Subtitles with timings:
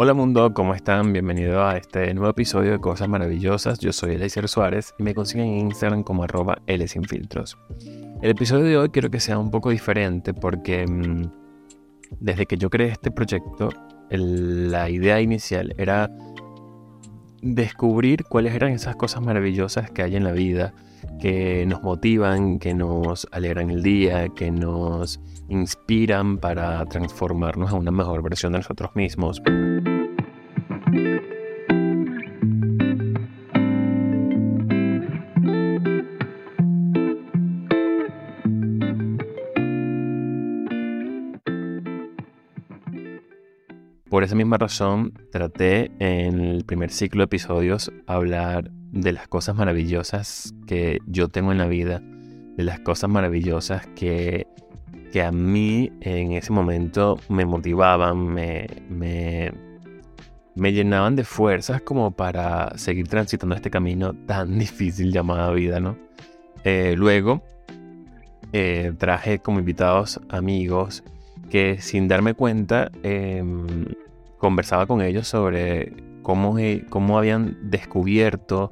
[0.00, 1.12] Hola mundo, ¿cómo están?
[1.12, 3.80] Bienvenido a este nuevo episodio de Cosas Maravillosas.
[3.80, 6.62] Yo soy Eliezer Suárez y me consiguen en Instagram como arroba
[7.08, 7.58] Filtros.
[8.22, 11.32] El episodio de hoy quiero que sea un poco diferente porque mm,
[12.20, 13.70] desde que yo creé este proyecto,
[14.08, 16.08] la idea inicial era
[17.42, 20.74] descubrir cuáles eran esas cosas maravillosas que hay en la vida,
[21.20, 25.18] que nos motivan, que nos alegran el día, que nos
[25.48, 29.42] inspiran para transformarnos a una mejor versión de nosotros mismos.
[44.18, 49.54] Por esa misma razón, traté en el primer ciclo de episodios hablar de las cosas
[49.54, 52.02] maravillosas que yo tengo en la vida,
[52.56, 54.48] de las cosas maravillosas que,
[55.12, 59.52] que a mí en ese momento me motivaban, me, me,
[60.72, 65.96] llenaban de fuerzas como para seguir transitando este camino tan difícil llamado vida, ¿no?
[66.64, 67.44] Eh, luego
[68.52, 71.04] eh, traje como invitados amigos
[71.50, 73.86] que sin darme cuenta em,
[74.38, 78.70] conversaba con ellos sobre cómo, eh, cómo habían descubierto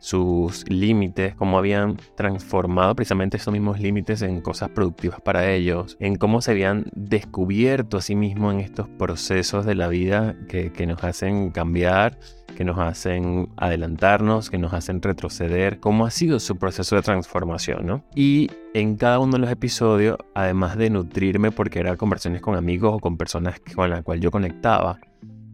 [0.00, 6.16] sus límites, cómo habían transformado precisamente esos mismos límites en cosas productivas para ellos, en
[6.16, 10.86] cómo se habían descubierto a sí mismos en estos procesos de la vida que, que
[10.86, 12.18] nos hacen cambiar,
[12.56, 17.86] que nos hacen adelantarnos, que nos hacen retroceder, cómo ha sido su proceso de transformación,
[17.86, 18.04] ¿no?
[18.14, 22.94] Y en cada uno de los episodios, además de nutrirme porque eran conversaciones con amigos
[22.94, 24.98] o con personas con las cuales yo conectaba,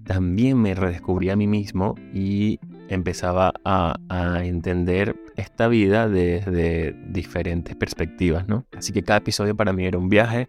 [0.05, 3.97] también me redescubrí a mí mismo y empezaba a,
[4.45, 8.67] entender esta vida desde diferentes perspectivas, ¿no?
[8.77, 10.49] Así que cada episodio para mí era un viaje,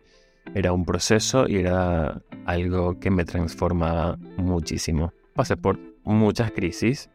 [0.53, 5.13] era un proceso y era algo que me transformaba muchísimo.
[5.33, 7.09] Pasé por muchas crisis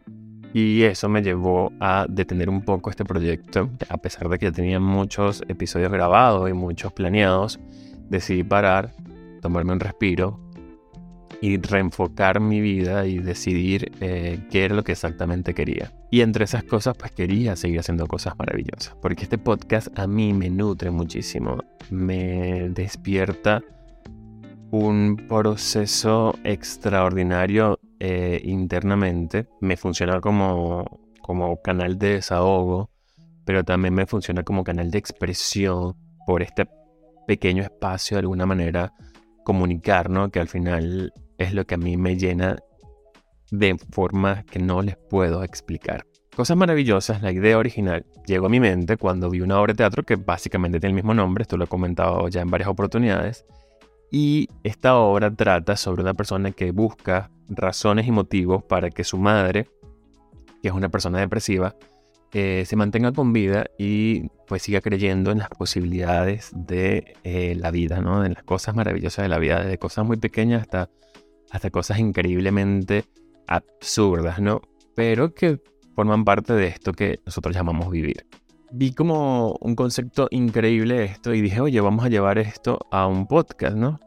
[0.52, 3.70] y eso me llevó a detener un poco este proyecto.
[3.88, 7.61] A pesar de que ya tenía muchos episodios grabados y muchos planeados,
[8.08, 8.90] decidí parar,
[9.42, 10.49] tomarme un respiro
[11.41, 15.92] y reenfocar mi vida y decidir eh, qué era lo que exactamente quería.
[16.11, 20.33] Y entre esas cosas, pues quería seguir haciendo cosas maravillosas, porque este podcast a mí
[20.33, 21.58] me nutre muchísimo,
[21.91, 23.63] me despierta
[24.70, 32.91] un proceso extraordinario eh, internamente, me funciona como, como canal de desahogo,
[33.45, 36.68] pero también me funciona como canal de expresión por este
[37.27, 38.92] pequeño espacio de alguna manera
[39.45, 40.30] comunicar, ¿no?
[40.30, 42.58] Que al final es lo que a mí me llena
[43.51, 46.06] de forma que no les puedo explicar.
[46.36, 50.05] Cosas maravillosas, la idea original llegó a mi mente cuando vi una obra de teatro
[50.05, 53.45] que básicamente tiene el mismo nombre, esto lo he comentado ya en varias oportunidades,
[54.12, 59.18] y esta obra trata sobre una persona que busca razones y motivos para que su
[59.18, 59.68] madre,
[60.62, 61.74] que es una persona depresiva,
[62.33, 67.70] eh, se mantenga con vida y pues siga creyendo en las posibilidades de eh, la
[67.70, 68.24] vida, ¿no?
[68.24, 70.91] En las cosas maravillosas de la vida, desde cosas muy pequeñas hasta
[71.51, 73.05] hasta cosas increíblemente
[73.46, 74.63] absurdas, ¿no?
[74.95, 75.61] Pero que
[75.95, 78.27] forman parte de esto que nosotros llamamos vivir.
[78.73, 83.27] Vi como un concepto increíble esto y dije, oye, vamos a llevar esto a un
[83.27, 83.98] podcast, ¿no?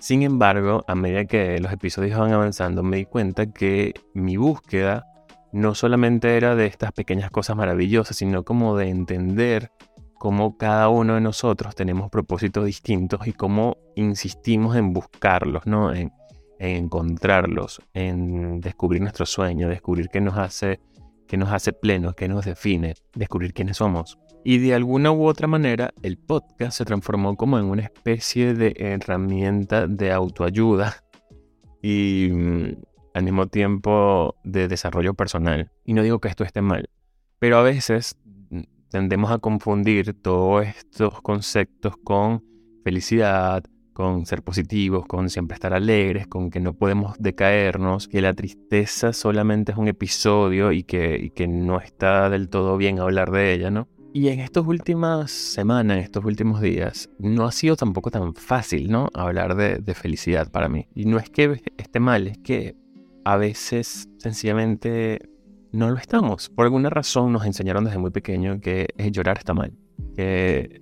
[0.00, 5.06] Sin embargo, a medida que los episodios van avanzando, me di cuenta que mi búsqueda
[5.52, 9.70] no solamente era de estas pequeñas cosas maravillosas, sino como de entender
[10.18, 15.92] cómo cada uno de nosotros tenemos propósitos distintos y cómo insistimos en buscarlos, ¿no?
[15.94, 16.12] En,
[16.58, 20.80] en encontrarlos, en descubrir nuestro sueño, descubrir qué nos hace,
[21.26, 24.18] qué nos hace plenos, qué nos define, descubrir quiénes somos.
[24.44, 28.74] Y de alguna u otra manera, el podcast se transformó como en una especie de
[28.76, 31.04] herramienta de autoayuda
[31.82, 32.76] y mm,
[33.18, 35.70] al mismo tiempo de desarrollo personal.
[35.84, 36.88] Y no digo que esto esté mal,
[37.38, 38.16] pero a veces
[38.50, 42.42] mm, tendemos a confundir todos estos conceptos con
[42.84, 48.32] felicidad, con ser positivos, con siempre estar alegres, con que no podemos decaernos, que la
[48.32, 53.52] tristeza solamente es un episodio y que, que no está del todo bien hablar de
[53.52, 53.88] ella, ¿no?
[54.14, 58.90] Y en estas últimas semanas, en estos últimos días, no ha sido tampoco tan fácil,
[58.90, 59.10] ¿no?
[59.14, 60.86] Hablar de, de felicidad para mí.
[60.94, 62.76] Y no es que esté mal, es que
[63.28, 65.18] a veces sencillamente
[65.70, 66.48] no lo estamos.
[66.48, 69.74] Por alguna razón nos enseñaron desde muy pequeño que llorar está mal,
[70.16, 70.80] que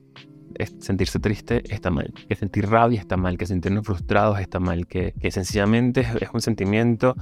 [0.78, 5.12] sentirse triste está mal, que sentir rabia está mal, que sentirnos frustrados está mal, que,
[5.28, 7.16] sencillamente es, un sentimiento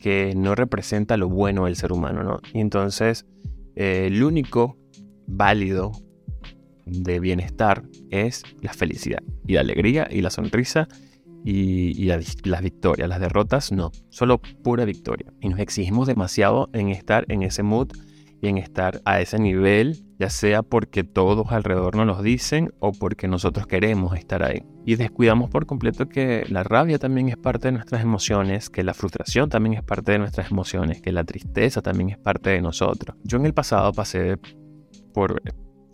[0.00, 2.40] que no representa lo bueno del ser humano, ¿no?
[2.52, 3.26] Y entonces
[3.76, 4.76] eh, el único
[5.28, 5.92] válido
[6.84, 10.88] de bienestar es la felicidad y la alegría y la sonrisa
[11.44, 13.08] y, las victorias.
[13.08, 15.32] Las derrotas no, solo pura victoria.
[15.40, 17.92] Y nos exigimos demasiado en estar en ese mood
[18.40, 22.92] y en estar a ese nivel, ya sea porque todos alrededor nos lo dicen o
[22.92, 24.62] porque nosotros queremos estar ahí.
[24.86, 28.92] Y descuidamos por completo que la rabia también es parte de nuestras emociones, que la
[28.92, 33.16] frustración también es parte de nuestras emociones, que la tristeza también es parte de nosotros.
[33.22, 34.36] Yo en el pasado pasé
[35.14, 35.40] por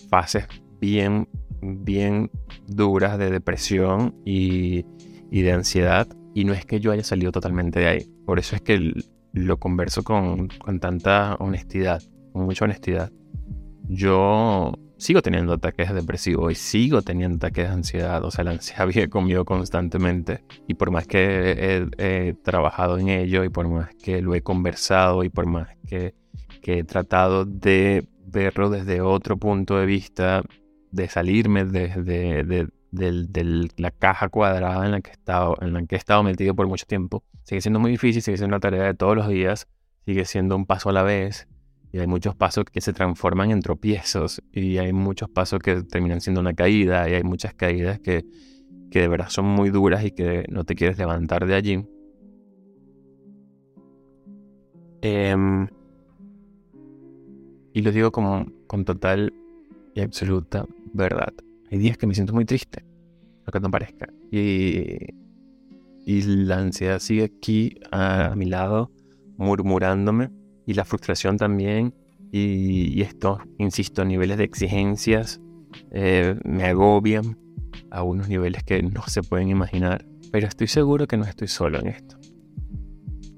[0.08, 0.46] fases
[0.80, 1.28] bien,
[1.62, 2.30] bien
[2.66, 4.84] duras de depresión y
[5.30, 6.08] y de ansiedad.
[6.34, 8.10] Y no es que yo haya salido totalmente de ahí.
[8.26, 8.92] Por eso es que
[9.32, 13.12] lo converso con, con tanta honestidad, con mucha honestidad.
[13.88, 18.24] Yo sigo teniendo ataques depresivos y sigo teniendo ataques de ansiedad.
[18.24, 20.44] O sea, la ansiedad vive conmigo constantemente.
[20.68, 25.24] Y por más que he, trabajado en ello y por más que lo he conversado
[25.24, 26.14] y por más que,
[26.62, 30.42] que he tratado de verlo desde otro punto de vista,
[30.92, 35.84] de salirme desde de, de la caja cuadrada en la, que he estado, en la
[35.86, 37.22] que he estado metido por mucho tiempo.
[37.44, 39.68] Sigue siendo muy difícil, sigue siendo una tarea de todos los días,
[40.04, 41.48] sigue siendo un paso a la vez.
[41.92, 46.20] Y hay muchos pasos que se transforman en tropiezos y hay muchos pasos que terminan
[46.20, 48.24] siendo una caída y hay muchas caídas que,
[48.92, 51.84] que de verdad son muy duras y que no te quieres levantar de allí.
[55.02, 55.66] Em,
[57.72, 59.32] y lo digo como, con total
[59.94, 61.32] y absoluta verdad.
[61.70, 62.84] Hay días que me siento muy triste,
[63.50, 64.08] que no parezca.
[64.30, 65.14] Y,
[66.06, 68.90] y la ansiedad sigue aquí a, mi lado,
[69.36, 70.30] murmurándome.
[70.66, 71.94] Y la frustración también.
[72.32, 75.40] Y, esto, insisto, niveles de exigencias
[75.90, 77.38] eh, me agobian
[77.90, 80.04] a unos niveles que no se pueden imaginar.
[80.30, 82.16] Pero estoy seguro que no estoy solo en esto.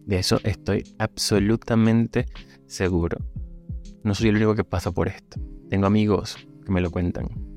[0.05, 2.27] De eso estoy absolutamente
[2.67, 3.19] seguro.
[4.05, 5.41] No soy el único que pasa por esto.
[5.71, 6.37] Tengo amigos
[6.67, 7.52] que me lo cuentan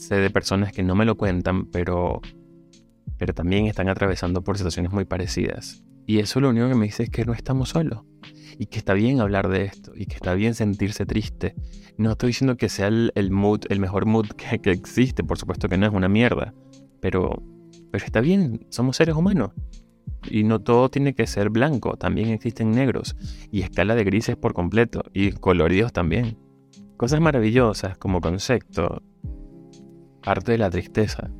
[0.00, 2.20] sé de personas que no me lo cuentan, pero,
[3.18, 5.84] pero también están atravesando por situaciones muy parecidas.
[6.06, 8.02] Y eso lo único que me dice es que no estamos solos.
[8.58, 9.92] Y que está bien hablar de esto.
[9.94, 11.54] Y que está bien sentirse triste.
[11.96, 15.22] No estoy diciendo que sea el, mood, el mejor mood que, que, existe.
[15.22, 16.52] Por supuesto que no es una mierda.
[17.00, 17.42] Pero,
[17.92, 18.66] pero está bien.
[18.70, 19.52] Somos seres humanos.
[20.28, 21.96] Y no todo tiene que ser blanco.
[21.96, 23.16] También existen negros.
[23.52, 25.04] Y escala de grises por completo.
[25.12, 26.36] Y coloridos también.
[26.96, 29.02] Cosas maravillosas como concepto
[30.22, 31.30] parte de la tristeza,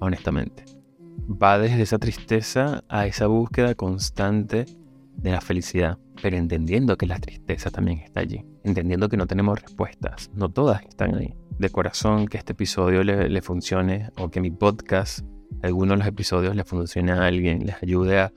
[0.00, 0.64] honestamente.
[1.30, 4.66] Va desde esa tristeza a esa búsqueda constante
[5.16, 9.60] de la felicidad, pero entendiendo que la tristeza también está allí, entendiendo que no tenemos
[9.60, 11.34] respuestas, no todas están ahí.
[11.58, 15.20] De corazón que este episodio le, funcione o que mi podcast,
[15.62, 18.32] alguno de los episodios le funcione a alguien, les ayude a,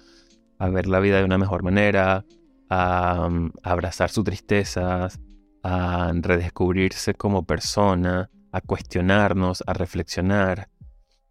[0.69, 2.25] ver la vida de una mejor manera,
[2.69, 3.29] a,
[3.63, 5.19] a abrazar sus tristezas,
[5.63, 10.69] a redescubrirse como persona, a cuestionarnos, a reflexionar,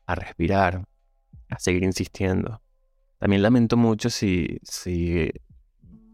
[0.06, 0.86] a respirar,
[1.50, 2.62] a seguir insistiendo.
[3.18, 5.30] También lamento mucho si, si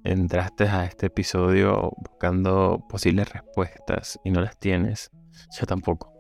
[0.04, 5.10] entraste a este episodio buscando posibles respuestas y no las tienes.
[5.58, 6.10] Yo tampoco.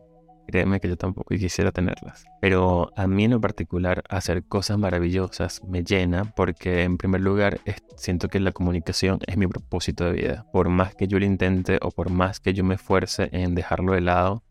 [0.46, 2.24] Créeme que yo tampoco quisiera tenerlas.
[2.42, 7.60] Pero a mí en lo particular hacer cosas maravillosas me llena porque en primer lugar
[7.96, 10.46] siento que la comunicación es mi propósito de vida.
[10.52, 13.94] Por más que yo lo intente o por más que yo me esfuerce en dejarlo
[13.94, 14.42] de lado,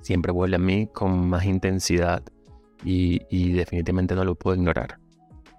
[0.00, 2.22] siempre vuelve a mí con más intensidad
[2.84, 4.98] y, definitivamente no lo puedo ignorar.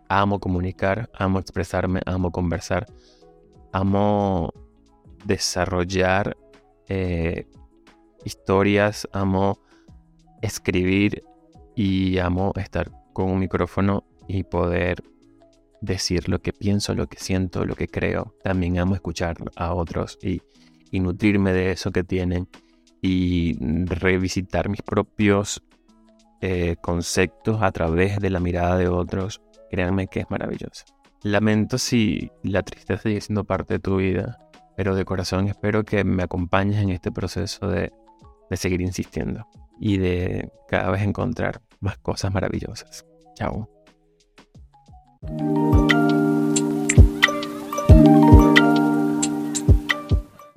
[0.07, 2.87] Amo comunicar, amo expresarme, amo conversar,
[3.71, 4.51] amo
[5.25, 6.37] desarrollar
[6.87, 7.45] eh,
[8.23, 9.59] historias, amo
[10.41, 11.23] escribir
[11.75, 15.03] y amo estar con un micrófono y poder
[15.81, 18.33] decir lo que pienso, lo que siento, lo que creo.
[18.43, 20.41] También amo escuchar a otros y,
[20.91, 22.47] y nutrirme de eso que tienen
[23.01, 25.63] y revisitar mis propios
[26.41, 30.85] eh, conceptos a través de la mirada de otros, créanme que es maravilloso.
[31.23, 34.39] Lamento si la tristeza sigue siendo parte de tu vida,
[34.77, 37.91] pero de corazón espero que me acompañes en este proceso de,
[38.49, 39.45] de seguir insistiendo
[39.79, 43.05] y de cada vez encontrar más cosas maravillosas.
[43.35, 43.69] Chao.